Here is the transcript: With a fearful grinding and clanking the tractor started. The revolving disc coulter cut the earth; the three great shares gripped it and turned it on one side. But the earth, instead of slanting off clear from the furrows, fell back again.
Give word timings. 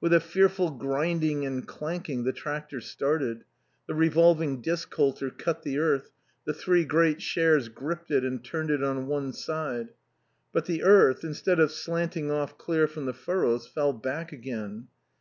With 0.00 0.12
a 0.12 0.18
fearful 0.18 0.72
grinding 0.72 1.46
and 1.46 1.64
clanking 1.64 2.24
the 2.24 2.32
tractor 2.32 2.80
started. 2.80 3.44
The 3.86 3.94
revolving 3.94 4.60
disc 4.60 4.90
coulter 4.90 5.30
cut 5.30 5.62
the 5.62 5.78
earth; 5.78 6.10
the 6.44 6.52
three 6.52 6.84
great 6.84 7.22
shares 7.22 7.68
gripped 7.68 8.10
it 8.10 8.24
and 8.24 8.42
turned 8.44 8.72
it 8.72 8.82
on 8.82 9.06
one 9.06 9.32
side. 9.32 9.90
But 10.52 10.64
the 10.64 10.82
earth, 10.82 11.22
instead 11.22 11.60
of 11.60 11.70
slanting 11.70 12.28
off 12.28 12.58
clear 12.58 12.88
from 12.88 13.06
the 13.06 13.14
furrows, 13.14 13.68
fell 13.68 13.92
back 13.92 14.32
again. 14.32 14.88